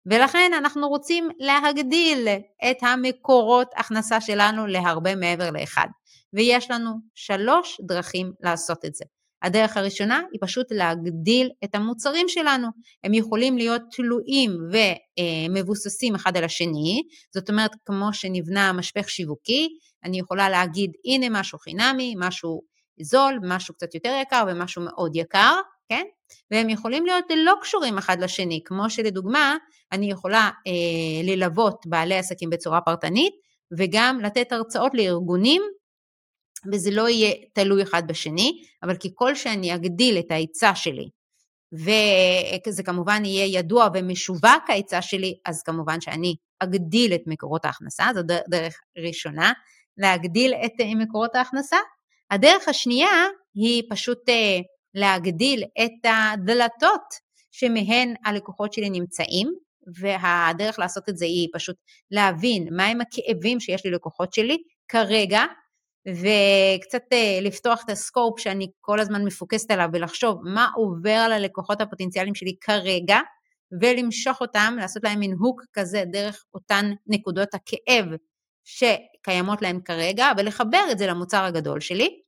ולכן 0.07 0.51
אנחנו 0.59 0.89
רוצים 0.89 1.29
להגדיל 1.39 2.29
את 2.71 2.77
המקורות 2.83 3.69
הכנסה 3.77 4.21
שלנו 4.21 4.67
להרבה 4.67 5.15
מעבר 5.15 5.51
לאחד. 5.51 5.87
ויש 6.33 6.71
לנו 6.71 6.91
שלוש 7.15 7.81
דרכים 7.87 8.33
לעשות 8.41 8.85
את 8.85 8.95
זה. 8.95 9.05
הדרך 9.43 9.77
הראשונה 9.77 10.21
היא 10.33 10.41
פשוט 10.43 10.67
להגדיל 10.71 11.51
את 11.65 11.75
המוצרים 11.75 12.29
שלנו. 12.29 12.69
הם 13.05 13.15
יכולים 13.15 13.59
להיות 13.59 13.83
תלויים 13.91 14.51
ומבוססים 15.51 16.15
אחד 16.15 16.37
על 16.37 16.45
השני, 16.45 17.03
זאת 17.35 17.51
אומרת 17.51 17.71
כמו 17.85 18.13
שנבנה 18.13 18.73
משפך 18.73 19.11
שיווקי, 19.11 19.69
אני 20.05 20.19
יכולה 20.19 20.49
להגיד 20.49 20.91
הנה 21.05 21.41
משהו 21.41 21.59
חינמי, 21.59 22.15
משהו 22.19 22.63
זול, 23.01 23.39
משהו 23.43 23.75
קצת 23.75 23.95
יותר 23.95 24.19
יקר 24.23 24.45
ומשהו 24.49 24.83
מאוד 24.83 25.17
יקר, 25.17 25.55
כן? 25.89 26.05
והם 26.51 26.69
יכולים 26.69 27.07
להיות 27.07 27.25
לא 27.37 27.55
קשורים 27.63 27.99
אחד 27.99 28.21
לשני, 28.21 28.61
כמו 28.65 28.91
שלדוגמה, 28.91 29.57
אני 29.93 30.11
יכולה 30.11 30.51
אה, 30.67 31.23
ללוות 31.25 31.87
בעלי 31.87 32.19
עסקים 32.19 32.51
בצורה 32.51 32.81
פרטנית, 32.81 33.35
וגם 33.79 34.21
לתת 34.23 34.53
הרצאות 34.53 34.95
לארגונים 34.95 35.63
וזה 36.73 36.91
לא 36.91 37.09
יהיה 37.09 37.35
תלוי 37.53 37.83
אחד 37.83 38.03
בשני, 38.07 38.53
אבל 38.83 38.97
ככל 38.97 39.35
שאני 39.35 39.75
אגדיל 39.75 40.19
את 40.19 40.31
ההיצע 40.31 40.75
שלי, 40.75 41.09
וזה 41.73 42.83
כמובן 42.83 43.25
יהיה 43.25 43.59
ידוע 43.59 43.89
ומשווק 43.95 44.65
ההיצע 44.69 45.03
שלי, 45.03 45.35
אז 45.45 45.63
כמובן 45.63 46.01
שאני 46.01 46.35
אגדיל 46.61 47.15
את 47.15 47.23
מקורות 47.27 47.65
ההכנסה, 47.65 48.05
זו 48.15 48.21
דרך 48.49 48.75
ראשונה, 48.99 49.53
להגדיל 49.99 50.55
את 50.55 50.73
מקורות 50.97 51.35
ההכנסה. 51.35 51.77
הדרך 52.31 52.69
השנייה 52.69 53.25
היא 53.55 53.83
פשוט 53.91 54.29
אה, 54.29 54.59
להגדיל 54.97 55.65
את 55.85 56.05
הדלתות 56.05 57.15
שמהן 57.53 58.15
הלקוחות 58.25 58.73
שלי 58.73 58.91
נמצאים, 58.91 59.53
והדרך 60.01 60.79
לעשות 60.79 61.09
את 61.09 61.17
זה 61.17 61.25
היא 61.25 61.49
פשוט 61.53 61.77
להבין 62.11 62.69
מהם 62.77 62.99
הכאבים 63.01 63.61
שיש 63.61 63.87
ללקוחות 63.87 64.33
שלי 64.33 64.59
כרגע, 64.89 65.45
וקצת 66.09 67.03
אה, 67.13 67.39
לפתוח 67.43 67.83
את 67.85 67.91
הסקופ 67.91 68.41
שאני 68.41 68.67
כל 68.81 69.01
הזמן 69.01 69.25
מפוקסת 69.25 69.71
עליו 69.71 69.89
ולחשוב 69.93 70.41
מה 70.45 70.69
עובר 70.77 71.11
על 71.11 71.33
הלקוחות 71.33 71.81
הפוטנציאליים 71.81 72.35
שלי 72.35 72.57
כרגע, 72.61 73.19
ולמשוך 73.81 74.41
אותם, 74.41 74.77
לעשות 74.81 75.05
להם 75.05 75.19
מין 75.19 75.33
הוק 75.39 75.63
כזה 75.73 76.05
דרך 76.13 76.45
אותן 76.55 76.93
נקודות 77.07 77.49
הכאב 77.55 78.05
שקיימות 78.65 79.63
להם 79.63 79.81
כרגע, 79.81 80.27
ולחבר 80.37 80.85
את 80.93 80.99
זה 80.99 81.07
למוצר 81.07 81.45
הגדול 81.45 81.81
שלי. 81.81 82.26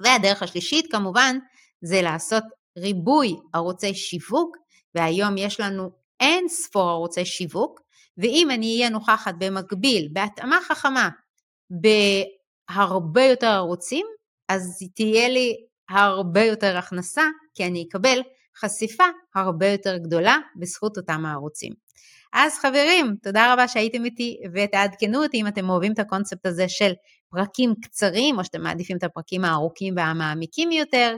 והדרך 0.00 0.42
השלישית 0.42 0.92
כמובן 0.92 1.38
זה 1.82 2.02
לעשות 2.02 2.44
ריבוי 2.78 3.36
ערוצי 3.52 3.94
שיווק, 3.94 4.56
והיום 4.94 5.38
יש 5.38 5.60
לנו 5.60 5.90
אין 6.20 6.48
ספור 6.48 6.90
ערוצי 6.90 7.24
שיווק, 7.24 7.80
ואם 8.18 8.48
אני 8.50 8.76
אהיה 8.76 8.90
נוכחת 8.90 9.34
במקביל 9.38 10.08
בהתאמה 10.12 10.58
חכמה 10.68 11.08
הרבה 12.68 13.22
יותר 13.24 13.46
ערוצים, 13.46 14.06
אז 14.48 14.82
תהיה 14.94 15.28
לי 15.28 15.56
הרבה 15.88 16.44
יותר 16.44 16.76
הכנסה, 16.76 17.22
כי 17.54 17.64
אני 17.64 17.86
אקבל 17.88 18.20
חשיפה 18.56 19.04
הרבה 19.34 19.66
יותר 19.66 19.96
גדולה 19.96 20.36
בזכות 20.56 20.96
אותם 20.96 21.26
הערוצים. 21.26 21.87
אז 22.32 22.58
חברים, 22.58 23.16
תודה 23.22 23.52
רבה 23.52 23.68
שהייתם 23.68 24.04
איתי 24.04 24.40
ותעדכנו 24.54 25.22
אותי 25.22 25.40
אם 25.40 25.46
אתם 25.46 25.70
אוהבים 25.70 25.92
את 25.92 25.98
הקונספט 25.98 26.46
הזה 26.46 26.68
של 26.68 26.92
פרקים 27.30 27.74
קצרים, 27.82 28.38
או 28.38 28.44
שאתם 28.44 28.62
מעדיפים 28.62 28.96
את 28.96 29.04
הפרקים 29.04 29.44
הארוכים 29.44 29.94
והמעמיקים 29.96 30.72
יותר, 30.72 31.16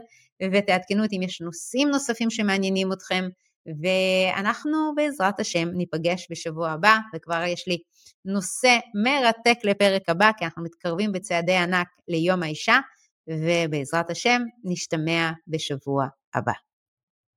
ותעדכנו 0.53 1.03
אותי 1.03 1.17
אם 1.17 1.23
יש 1.23 1.41
נושאים 1.41 1.89
נוספים 1.89 2.31
שמעניינים 2.31 2.93
אתכם. 2.93 3.29
ואנחנו 3.67 4.93
בעזרת 4.97 5.41
השם 5.41 5.69
ניפגש 5.69 6.27
בשבוע 6.31 6.71
הבא, 6.71 6.99
וכבר 7.15 7.43
יש 7.47 7.69
לי 7.69 7.79
נושא 8.25 8.79
מרתק 9.05 9.59
לפרק 9.65 10.09
הבא, 10.09 10.31
כי 10.39 10.45
אנחנו 10.45 10.63
מתקרבים 10.63 11.13
בצעדי 11.13 11.57
ענק 11.57 11.89
ליום 12.09 12.43
האישה, 12.43 12.79
ובעזרת 13.29 14.11
השם 14.11 14.43
נשתמע 14.65 15.31
בשבוע 15.49 16.07
הבא. 16.35 16.70